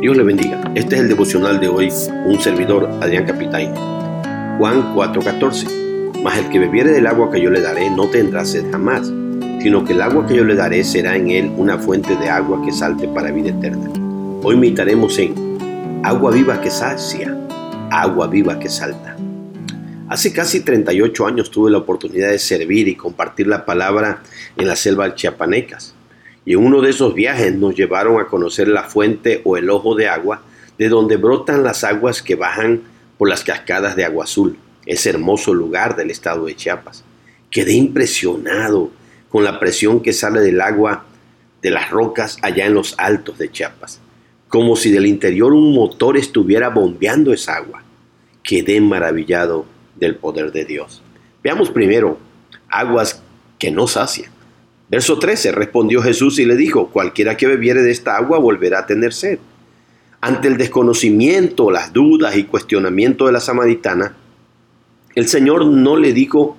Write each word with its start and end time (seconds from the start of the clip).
Dios 0.00 0.16
le 0.16 0.22
bendiga. 0.22 0.62
Este 0.74 0.94
es 0.94 1.02
el 1.02 1.08
devocional 1.08 1.60
de 1.60 1.68
hoy, 1.68 1.92
un 2.24 2.40
servidor, 2.40 2.88
Adrián 3.02 3.26
Capitán. 3.26 3.74
Juan 4.56 4.94
4:14. 4.94 5.66
Mas 6.24 6.38
el 6.38 6.48
que 6.48 6.58
bebiere 6.58 6.90
del 6.90 7.06
agua 7.06 7.30
que 7.30 7.38
yo 7.38 7.50
le 7.50 7.60
daré 7.60 7.90
no 7.90 8.08
tendrá 8.08 8.46
sed 8.46 8.64
jamás, 8.70 9.12
sino 9.62 9.84
que 9.84 9.92
el 9.92 10.00
agua 10.00 10.26
que 10.26 10.36
yo 10.36 10.44
le 10.44 10.54
daré 10.54 10.84
será 10.84 11.16
en 11.16 11.28
él 11.28 11.52
una 11.54 11.76
fuente 11.76 12.16
de 12.16 12.30
agua 12.30 12.62
que 12.64 12.72
salte 12.72 13.08
para 13.08 13.30
vida 13.30 13.50
eterna. 13.50 13.90
Hoy 14.42 14.56
meditaremos 14.56 15.18
en 15.18 15.34
agua 16.02 16.30
viva 16.30 16.62
que 16.62 16.70
sacia, 16.70 17.36
agua 17.90 18.26
viva 18.26 18.58
que 18.58 18.70
salta. 18.70 19.18
Hace 20.08 20.32
casi 20.32 20.60
38 20.60 21.26
años 21.26 21.50
tuve 21.50 21.70
la 21.70 21.78
oportunidad 21.78 22.30
de 22.30 22.38
servir 22.38 22.88
y 22.88 22.96
compartir 22.96 23.46
la 23.48 23.66
palabra 23.66 24.22
en 24.56 24.66
la 24.66 24.76
selva 24.76 25.14
chiapanecas. 25.14 25.94
Y 26.44 26.54
en 26.54 26.60
uno 26.60 26.80
de 26.80 26.90
esos 26.90 27.14
viajes 27.14 27.54
nos 27.54 27.74
llevaron 27.74 28.20
a 28.20 28.26
conocer 28.26 28.68
la 28.68 28.84
fuente 28.84 29.42
o 29.44 29.56
el 29.56 29.70
ojo 29.70 29.94
de 29.94 30.08
agua 30.08 30.42
de 30.78 30.88
donde 30.88 31.16
brotan 31.16 31.62
las 31.62 31.84
aguas 31.84 32.22
que 32.22 32.36
bajan 32.36 32.82
por 33.18 33.28
las 33.28 33.44
cascadas 33.44 33.96
de 33.96 34.04
Agua 34.06 34.24
Azul, 34.24 34.56
ese 34.86 35.10
hermoso 35.10 35.52
lugar 35.52 35.94
del 35.94 36.10
estado 36.10 36.46
de 36.46 36.56
Chiapas. 36.56 37.04
Quedé 37.50 37.74
impresionado 37.74 38.90
con 39.28 39.44
la 39.44 39.60
presión 39.60 40.00
que 40.00 40.14
sale 40.14 40.40
del 40.40 40.60
agua 40.60 41.04
de 41.60 41.70
las 41.70 41.90
rocas 41.90 42.38
allá 42.40 42.64
en 42.64 42.72
los 42.72 42.94
altos 42.98 43.36
de 43.36 43.50
Chiapas, 43.50 44.00
como 44.48 44.74
si 44.74 44.90
del 44.90 45.06
interior 45.06 45.52
un 45.52 45.74
motor 45.74 46.16
estuviera 46.16 46.70
bombeando 46.70 47.34
esa 47.34 47.56
agua. 47.56 47.82
Quedé 48.42 48.80
maravillado 48.80 49.66
del 49.96 50.16
poder 50.16 50.50
de 50.50 50.64
Dios. 50.64 51.02
Veamos 51.42 51.68
primero 51.70 52.18
aguas 52.70 53.22
que 53.58 53.70
no 53.70 53.86
sacian. 53.86 54.32
Verso 54.90 55.20
13, 55.20 55.52
respondió 55.52 56.02
Jesús 56.02 56.40
y 56.40 56.44
le 56.44 56.56
dijo, 56.56 56.88
cualquiera 56.88 57.36
que 57.36 57.46
bebiere 57.46 57.82
de 57.82 57.92
esta 57.92 58.16
agua 58.16 58.40
volverá 58.40 58.80
a 58.80 58.86
tener 58.86 59.12
sed. 59.12 59.38
Ante 60.20 60.48
el 60.48 60.56
desconocimiento, 60.56 61.70
las 61.70 61.92
dudas 61.92 62.36
y 62.36 62.44
cuestionamiento 62.44 63.26
de 63.26 63.32
la 63.32 63.40
samaritana, 63.40 64.16
el 65.14 65.28
Señor 65.28 65.64
no 65.64 65.96
le 65.96 66.12
dijo 66.12 66.56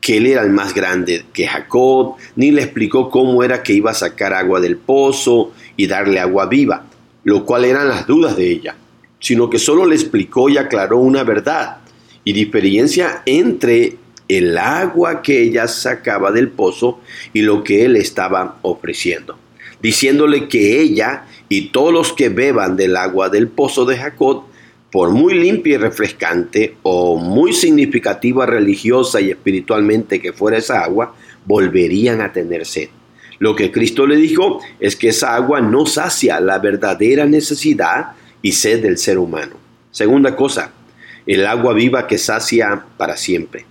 que 0.00 0.16
él 0.16 0.26
era 0.26 0.42
el 0.42 0.50
más 0.50 0.72
grande 0.72 1.26
que 1.34 1.46
Jacob, 1.46 2.14
ni 2.36 2.50
le 2.50 2.62
explicó 2.62 3.10
cómo 3.10 3.42
era 3.42 3.62
que 3.62 3.74
iba 3.74 3.90
a 3.90 3.94
sacar 3.94 4.32
agua 4.32 4.60
del 4.60 4.78
pozo 4.78 5.52
y 5.76 5.86
darle 5.86 6.20
agua 6.20 6.46
viva, 6.46 6.86
lo 7.24 7.44
cual 7.44 7.66
eran 7.66 7.88
las 7.88 8.06
dudas 8.06 8.36
de 8.36 8.50
ella, 8.50 8.76
sino 9.20 9.50
que 9.50 9.58
solo 9.58 9.84
le 9.84 9.94
explicó 9.94 10.48
y 10.48 10.56
aclaró 10.56 10.98
una 10.98 11.22
verdad 11.22 11.78
y 12.24 12.32
diferencia 12.32 13.22
entre 13.26 13.96
el 14.28 14.58
agua 14.58 15.22
que 15.22 15.42
ella 15.42 15.66
sacaba 15.66 16.30
del 16.30 16.48
pozo 16.48 17.00
y 17.32 17.42
lo 17.42 17.64
que 17.64 17.84
él 17.84 17.96
estaba 17.96 18.58
ofreciendo, 18.62 19.38
diciéndole 19.82 20.48
que 20.48 20.80
ella 20.80 21.24
y 21.48 21.70
todos 21.70 21.92
los 21.92 22.12
que 22.12 22.28
beban 22.28 22.76
del 22.76 22.96
agua 22.96 23.30
del 23.30 23.48
pozo 23.48 23.86
de 23.86 23.96
Jacob, 23.96 24.44
por 24.90 25.10
muy 25.10 25.34
limpia 25.34 25.74
y 25.74 25.78
refrescante 25.78 26.76
o 26.82 27.16
muy 27.16 27.52
significativa 27.52 28.46
religiosa 28.46 29.20
y 29.20 29.30
espiritualmente 29.30 30.20
que 30.20 30.32
fuera 30.32 30.58
esa 30.58 30.82
agua, 30.82 31.14
volverían 31.44 32.20
a 32.20 32.32
tener 32.32 32.64
sed. 32.64 32.88
Lo 33.38 33.54
que 33.54 33.70
Cristo 33.70 34.06
le 34.06 34.16
dijo 34.16 34.60
es 34.80 34.96
que 34.96 35.08
esa 35.08 35.34
agua 35.34 35.60
no 35.60 35.86
sacia 35.86 36.40
la 36.40 36.58
verdadera 36.58 37.26
necesidad 37.26 38.12
y 38.42 38.52
sed 38.52 38.82
del 38.82 38.98
ser 38.98 39.18
humano. 39.18 39.56
Segunda 39.90 40.34
cosa, 40.36 40.72
el 41.26 41.46
agua 41.46 41.72
viva 41.74 42.06
que 42.06 42.18
sacia 42.18 42.84
para 42.96 43.16
siempre. 43.16 43.66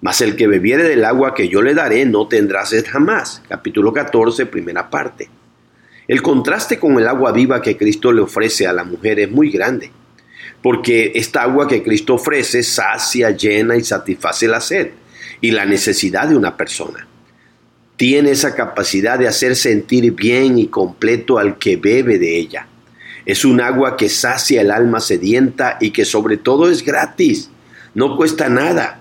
Mas 0.00 0.22
el 0.22 0.34
que 0.34 0.46
bebiere 0.46 0.84
del 0.84 1.04
agua 1.04 1.34
que 1.34 1.48
yo 1.48 1.60
le 1.60 1.74
daré 1.74 2.06
no 2.06 2.26
tendrá 2.26 2.64
sed 2.64 2.86
jamás. 2.88 3.42
Capítulo 3.48 3.92
14, 3.92 4.46
primera 4.46 4.88
parte. 4.88 5.28
El 6.08 6.22
contraste 6.22 6.78
con 6.78 6.98
el 6.98 7.06
agua 7.06 7.32
viva 7.32 7.60
que 7.60 7.76
Cristo 7.76 8.10
le 8.12 8.22
ofrece 8.22 8.66
a 8.66 8.72
la 8.72 8.82
mujer 8.82 9.20
es 9.20 9.30
muy 9.30 9.50
grande, 9.50 9.90
porque 10.62 11.12
esta 11.14 11.42
agua 11.42 11.68
que 11.68 11.82
Cristo 11.82 12.14
ofrece 12.14 12.62
sacia, 12.62 13.30
llena 13.30 13.76
y 13.76 13.84
satisface 13.84 14.48
la 14.48 14.60
sed 14.60 14.90
y 15.40 15.50
la 15.50 15.66
necesidad 15.66 16.28
de 16.28 16.36
una 16.36 16.56
persona. 16.56 17.06
Tiene 17.96 18.30
esa 18.30 18.54
capacidad 18.54 19.18
de 19.18 19.28
hacer 19.28 19.54
sentir 19.54 20.12
bien 20.12 20.58
y 20.58 20.68
completo 20.68 21.38
al 21.38 21.58
que 21.58 21.76
bebe 21.76 22.18
de 22.18 22.38
ella. 22.38 22.66
Es 23.26 23.44
un 23.44 23.60
agua 23.60 23.98
que 23.98 24.08
sacia 24.08 24.62
el 24.62 24.70
alma 24.70 25.00
sedienta 25.00 25.76
y 25.78 25.90
que 25.90 26.06
sobre 26.06 26.38
todo 26.38 26.70
es 26.70 26.82
gratis, 26.82 27.50
no 27.94 28.16
cuesta 28.16 28.48
nada 28.48 28.99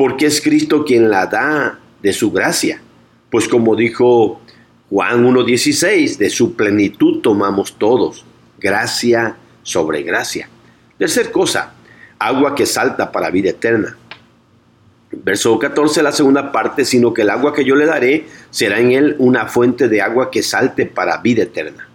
porque 0.00 0.24
es 0.24 0.40
Cristo 0.40 0.82
quien 0.82 1.10
la 1.10 1.26
da 1.26 1.78
de 2.02 2.14
su 2.14 2.32
gracia. 2.32 2.80
Pues 3.28 3.46
como 3.46 3.76
dijo 3.76 4.40
Juan 4.88 5.26
1.16, 5.26 6.16
de 6.16 6.30
su 6.30 6.54
plenitud 6.54 7.20
tomamos 7.20 7.76
todos, 7.76 8.24
gracia 8.58 9.36
sobre 9.62 10.02
gracia. 10.02 10.48
Tercer 10.96 11.30
cosa, 11.30 11.74
agua 12.18 12.54
que 12.54 12.64
salta 12.64 13.12
para 13.12 13.28
vida 13.28 13.50
eterna. 13.50 13.98
Verso 15.12 15.58
14, 15.58 16.02
la 16.02 16.12
segunda 16.12 16.50
parte, 16.50 16.86
sino 16.86 17.12
que 17.12 17.20
el 17.20 17.28
agua 17.28 17.52
que 17.52 17.66
yo 17.66 17.74
le 17.74 17.84
daré 17.84 18.24
será 18.48 18.80
en 18.80 18.92
él 18.92 19.16
una 19.18 19.48
fuente 19.48 19.86
de 19.86 20.00
agua 20.00 20.30
que 20.30 20.42
salte 20.42 20.86
para 20.86 21.18
vida 21.18 21.42
eterna. 21.42 21.90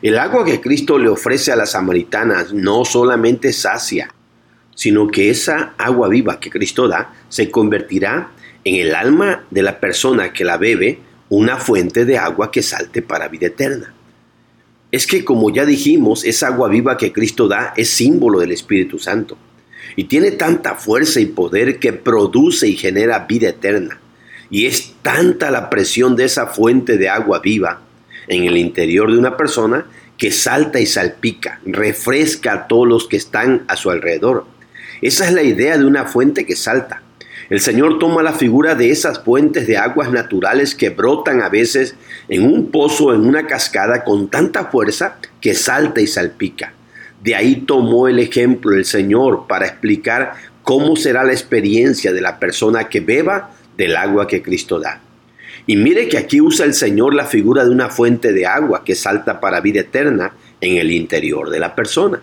El 0.00 0.18
agua 0.18 0.46
que 0.46 0.62
Cristo 0.62 0.98
le 0.98 1.10
ofrece 1.10 1.52
a 1.52 1.56
las 1.56 1.72
samaritanas 1.72 2.54
no 2.54 2.86
solamente 2.86 3.52
sacia, 3.52 4.14
sino 4.74 5.08
que 5.08 5.30
esa 5.30 5.74
agua 5.78 6.08
viva 6.08 6.40
que 6.40 6.50
Cristo 6.50 6.88
da 6.88 7.12
se 7.28 7.50
convertirá 7.50 8.30
en 8.64 8.76
el 8.76 8.94
alma 8.94 9.44
de 9.50 9.62
la 9.62 9.78
persona 9.78 10.32
que 10.32 10.44
la 10.44 10.56
bebe 10.56 10.98
una 11.28 11.56
fuente 11.58 12.04
de 12.04 12.18
agua 12.18 12.50
que 12.50 12.62
salte 12.62 13.02
para 13.02 13.28
vida 13.28 13.46
eterna. 13.46 13.94
Es 14.90 15.06
que 15.06 15.24
como 15.24 15.50
ya 15.50 15.64
dijimos, 15.64 16.24
esa 16.24 16.48
agua 16.48 16.68
viva 16.68 16.96
que 16.96 17.12
Cristo 17.12 17.48
da 17.48 17.72
es 17.76 17.90
símbolo 17.90 18.40
del 18.40 18.52
Espíritu 18.52 18.98
Santo 18.98 19.36
y 19.96 20.04
tiene 20.04 20.32
tanta 20.32 20.74
fuerza 20.74 21.20
y 21.20 21.26
poder 21.26 21.78
que 21.78 21.92
produce 21.92 22.68
y 22.68 22.76
genera 22.76 23.26
vida 23.26 23.48
eterna. 23.48 24.00
Y 24.50 24.66
es 24.66 24.94
tanta 25.02 25.50
la 25.50 25.68
presión 25.70 26.14
de 26.16 26.24
esa 26.24 26.46
fuente 26.46 26.96
de 26.96 27.08
agua 27.08 27.40
viva 27.40 27.80
en 28.28 28.44
el 28.44 28.56
interior 28.56 29.10
de 29.10 29.18
una 29.18 29.36
persona 29.36 29.86
que 30.16 30.30
salta 30.30 30.78
y 30.78 30.86
salpica, 30.86 31.60
refresca 31.66 32.52
a 32.52 32.66
todos 32.68 32.86
los 32.86 33.08
que 33.08 33.16
están 33.16 33.64
a 33.66 33.76
su 33.76 33.90
alrededor 33.90 34.46
esa 35.00 35.26
es 35.26 35.32
la 35.32 35.42
idea 35.42 35.76
de 35.76 35.84
una 35.84 36.04
fuente 36.04 36.46
que 36.46 36.56
salta. 36.56 37.02
El 37.50 37.60
Señor 37.60 37.98
toma 37.98 38.22
la 38.22 38.32
figura 38.32 38.74
de 38.74 38.90
esas 38.90 39.22
fuentes 39.22 39.66
de 39.66 39.76
aguas 39.76 40.10
naturales 40.10 40.74
que 40.74 40.90
brotan 40.90 41.42
a 41.42 41.50
veces 41.50 41.94
en 42.28 42.42
un 42.44 42.70
pozo, 42.70 43.14
en 43.14 43.20
una 43.20 43.46
cascada, 43.46 44.02
con 44.02 44.28
tanta 44.28 44.66
fuerza 44.66 45.18
que 45.40 45.54
salta 45.54 46.00
y 46.00 46.06
salpica. 46.06 46.72
De 47.22 47.34
ahí 47.34 47.56
tomó 47.56 48.08
el 48.08 48.18
ejemplo 48.18 48.74
el 48.74 48.84
Señor 48.84 49.46
para 49.46 49.66
explicar 49.66 50.34
cómo 50.62 50.96
será 50.96 51.22
la 51.22 51.32
experiencia 51.32 52.12
de 52.12 52.22
la 52.22 52.38
persona 52.38 52.88
que 52.88 53.00
beba 53.00 53.50
del 53.76 53.96
agua 53.96 54.26
que 54.26 54.42
Cristo 54.42 54.80
da. 54.80 55.00
Y 55.66 55.76
mire 55.76 56.08
que 56.08 56.18
aquí 56.18 56.40
usa 56.40 56.66
el 56.66 56.74
Señor 56.74 57.14
la 57.14 57.26
figura 57.26 57.64
de 57.64 57.70
una 57.70 57.88
fuente 57.88 58.32
de 58.32 58.46
agua 58.46 58.84
que 58.84 58.94
salta 58.94 59.40
para 59.40 59.60
vida 59.60 59.80
eterna 59.80 60.34
en 60.60 60.76
el 60.76 60.90
interior 60.90 61.50
de 61.50 61.60
la 61.60 61.74
persona. 61.74 62.22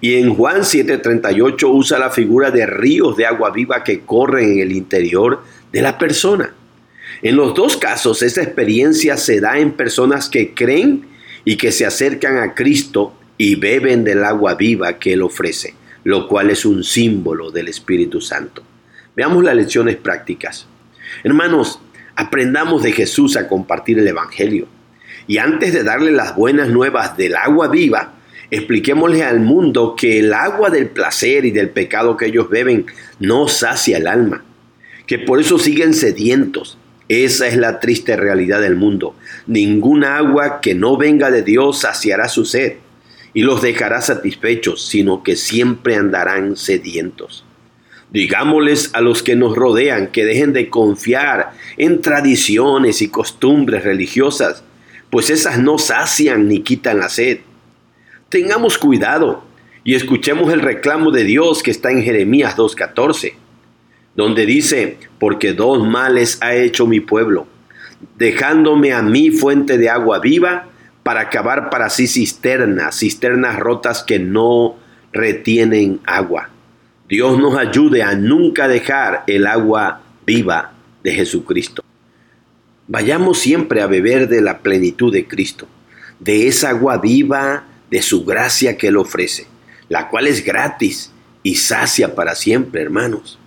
Y 0.00 0.14
en 0.14 0.34
Juan 0.34 0.62
7:38 0.62 1.68
usa 1.70 1.98
la 1.98 2.10
figura 2.10 2.50
de 2.50 2.66
ríos 2.66 3.16
de 3.16 3.26
agua 3.26 3.50
viva 3.50 3.84
que 3.84 4.00
corren 4.00 4.52
en 4.52 4.58
el 4.60 4.72
interior 4.72 5.42
de 5.72 5.82
la 5.82 5.98
persona. 5.98 6.54
En 7.22 7.36
los 7.36 7.54
dos 7.54 7.76
casos, 7.76 8.22
esta 8.22 8.42
experiencia 8.42 9.16
se 9.16 9.40
da 9.40 9.58
en 9.58 9.72
personas 9.72 10.28
que 10.28 10.54
creen 10.54 11.06
y 11.44 11.56
que 11.56 11.72
se 11.72 11.86
acercan 11.86 12.38
a 12.38 12.54
Cristo 12.54 13.14
y 13.38 13.56
beben 13.56 14.04
del 14.04 14.24
agua 14.24 14.54
viva 14.54 14.98
que 14.98 15.14
Él 15.14 15.22
ofrece, 15.22 15.74
lo 16.04 16.28
cual 16.28 16.50
es 16.50 16.64
un 16.64 16.84
símbolo 16.84 17.50
del 17.50 17.68
Espíritu 17.68 18.20
Santo. 18.20 18.62
Veamos 19.16 19.44
las 19.44 19.54
lecciones 19.54 19.96
prácticas. 19.96 20.66
Hermanos, 21.22 21.80
aprendamos 22.16 22.82
de 22.82 22.92
Jesús 22.92 23.36
a 23.36 23.48
compartir 23.48 23.98
el 23.98 24.08
Evangelio. 24.08 24.66
Y 25.26 25.38
antes 25.38 25.72
de 25.72 25.84
darle 25.84 26.12
las 26.12 26.36
buenas 26.36 26.68
nuevas 26.68 27.16
del 27.16 27.36
agua 27.36 27.68
viva, 27.68 28.13
Expliquémosle 28.50 29.24
al 29.24 29.40
mundo 29.40 29.94
que 29.96 30.18
el 30.18 30.32
agua 30.32 30.70
del 30.70 30.88
placer 30.88 31.44
y 31.44 31.50
del 31.50 31.70
pecado 31.70 32.16
que 32.16 32.26
ellos 32.26 32.50
beben 32.50 32.86
no 33.18 33.48
sacia 33.48 33.96
el 33.96 34.06
alma, 34.06 34.44
que 35.06 35.18
por 35.18 35.40
eso 35.40 35.58
siguen 35.58 35.94
sedientos. 35.94 36.78
Esa 37.08 37.46
es 37.46 37.56
la 37.56 37.80
triste 37.80 38.16
realidad 38.16 38.60
del 38.60 38.76
mundo. 38.76 39.14
Ninguna 39.46 40.16
agua 40.16 40.60
que 40.60 40.74
no 40.74 40.96
venga 40.96 41.30
de 41.30 41.42
Dios 41.42 41.80
saciará 41.80 42.28
su 42.28 42.44
sed 42.44 42.74
y 43.34 43.42
los 43.42 43.60
dejará 43.60 44.00
satisfechos, 44.00 44.86
sino 44.86 45.22
que 45.22 45.36
siempre 45.36 45.96
andarán 45.96 46.56
sedientos. 46.56 47.44
Digámosles 48.10 48.90
a 48.94 49.00
los 49.00 49.22
que 49.22 49.34
nos 49.34 49.56
rodean 49.56 50.12
que 50.12 50.24
dejen 50.24 50.52
de 50.52 50.70
confiar 50.70 51.52
en 51.76 52.00
tradiciones 52.00 53.02
y 53.02 53.08
costumbres 53.08 53.82
religiosas, 53.84 54.62
pues 55.10 55.30
esas 55.30 55.58
no 55.58 55.78
sacian 55.78 56.48
ni 56.48 56.60
quitan 56.60 57.00
la 57.00 57.08
sed 57.08 57.40
Tengamos 58.34 58.78
cuidado 58.78 59.44
y 59.84 59.94
escuchemos 59.94 60.52
el 60.52 60.60
reclamo 60.60 61.12
de 61.12 61.22
Dios 61.22 61.62
que 61.62 61.70
está 61.70 61.92
en 61.92 62.02
Jeremías 62.02 62.56
2.14, 62.56 63.34
donde 64.16 64.44
dice, 64.44 64.98
porque 65.20 65.52
dos 65.52 65.86
males 65.86 66.38
ha 66.42 66.52
hecho 66.52 66.88
mi 66.88 66.98
pueblo, 66.98 67.46
dejándome 68.18 68.92
a 68.92 69.02
mí 69.02 69.30
fuente 69.30 69.78
de 69.78 69.88
agua 69.88 70.18
viva 70.18 70.66
para 71.04 71.20
acabar 71.20 71.70
para 71.70 71.88
sí 71.90 72.08
cisternas, 72.08 72.98
cisternas 72.98 73.56
rotas 73.56 74.02
que 74.02 74.18
no 74.18 74.78
retienen 75.12 76.00
agua. 76.04 76.50
Dios 77.08 77.38
nos 77.38 77.56
ayude 77.56 78.02
a 78.02 78.16
nunca 78.16 78.66
dejar 78.66 79.22
el 79.28 79.46
agua 79.46 80.00
viva 80.26 80.72
de 81.04 81.12
Jesucristo. 81.12 81.84
Vayamos 82.88 83.38
siempre 83.38 83.80
a 83.80 83.86
beber 83.86 84.26
de 84.26 84.40
la 84.40 84.58
plenitud 84.58 85.12
de 85.12 85.24
Cristo, 85.28 85.68
de 86.18 86.48
esa 86.48 86.70
agua 86.70 86.98
viva 86.98 87.68
de 87.94 88.02
su 88.02 88.24
gracia 88.24 88.76
que 88.76 88.88
Él 88.88 88.96
ofrece, 88.96 89.46
la 89.88 90.08
cual 90.08 90.26
es 90.26 90.44
gratis 90.44 91.12
y 91.44 91.54
sacia 91.54 92.16
para 92.16 92.34
siempre, 92.34 92.82
hermanos. 92.82 93.38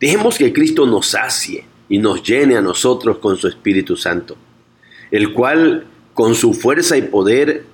Dejemos 0.00 0.38
que 0.38 0.52
Cristo 0.52 0.86
nos 0.86 1.10
sacie 1.10 1.66
y 1.88 1.98
nos 1.98 2.20
llene 2.24 2.56
a 2.56 2.62
nosotros 2.62 3.18
con 3.18 3.36
su 3.36 3.46
Espíritu 3.46 3.96
Santo, 3.96 4.36
el 5.12 5.32
cual 5.32 5.86
con 6.14 6.34
su 6.34 6.52
fuerza 6.52 6.96
y 6.96 7.02
poder 7.02 7.64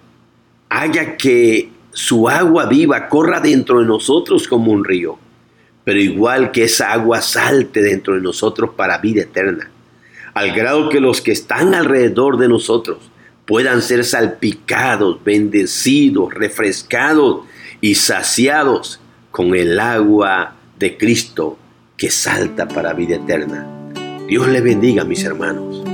haga 0.68 1.16
que 1.16 1.70
su 1.92 2.28
agua 2.28 2.66
viva 2.66 3.08
corra 3.08 3.40
dentro 3.40 3.80
de 3.80 3.86
nosotros 3.86 4.48
como 4.48 4.72
un 4.72 4.84
río, 4.84 5.18
pero 5.82 5.98
igual 5.98 6.52
que 6.52 6.64
esa 6.64 6.92
agua 6.92 7.22
salte 7.22 7.80
dentro 7.80 8.16
de 8.16 8.20
nosotros 8.20 8.72
para 8.76 8.98
vida 8.98 9.22
eterna, 9.22 9.70
al 10.34 10.52
grado 10.52 10.90
que 10.90 11.00
los 11.00 11.22
que 11.22 11.32
están 11.32 11.72
alrededor 11.72 12.36
de 12.36 12.50
nosotros 12.50 13.10
puedan 13.46 13.80
ser 13.80 14.04
salpicados, 14.04 15.22
bendecidos, 15.24 16.34
refrescados 16.34 17.46
y 17.80 17.94
saciados 17.94 19.00
con 19.30 19.54
el 19.54 19.78
agua 19.78 20.56
de 20.78 20.96
Cristo 20.96 21.56
que 21.96 22.10
salta 22.10 22.68
para 22.68 22.92
vida 22.92 23.16
eterna. 23.16 23.66
Dios 24.28 24.48
le 24.48 24.60
bendiga, 24.60 25.04
mis 25.04 25.24
hermanos. 25.24 25.84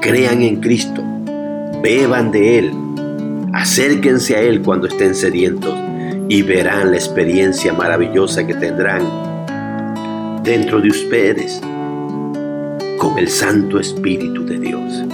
Crean 0.00 0.42
en 0.42 0.60
Cristo, 0.60 1.02
beban 1.82 2.30
de 2.30 2.58
Él, 2.58 2.72
acérquense 3.52 4.36
a 4.36 4.40
Él 4.40 4.62
cuando 4.62 4.86
estén 4.86 5.14
sedientos 5.14 5.74
y 6.28 6.42
verán 6.42 6.90
la 6.90 6.96
experiencia 6.96 7.72
maravillosa 7.72 8.46
que 8.46 8.54
tendrán 8.54 9.02
dentro 10.42 10.80
de 10.80 10.88
ustedes 10.88 11.60
con 12.98 13.18
el 13.18 13.28
Santo 13.28 13.80
Espíritu 13.80 14.44
de 14.44 14.58
Dios. 14.58 15.04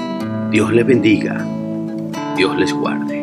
Dios 0.51 0.73
les 0.73 0.85
bendiga, 0.85 1.47
Dios 2.41 2.57
les 2.57 2.73
guarde. 2.73 3.20